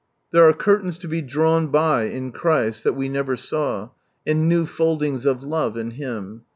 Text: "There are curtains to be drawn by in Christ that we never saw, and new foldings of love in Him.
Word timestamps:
"There 0.31 0.45
are 0.49 0.53
curtains 0.53 0.97
to 0.97 1.07
be 1.07 1.21
drawn 1.21 1.67
by 1.67 2.05
in 2.05 2.31
Christ 2.31 2.83
that 2.85 2.93
we 2.95 3.07
never 3.07 3.35
saw, 3.35 3.89
and 4.25 4.49
new 4.49 4.65
foldings 4.65 5.27
of 5.27 5.43
love 5.43 5.77
in 5.77 5.91
Him. 5.91 6.41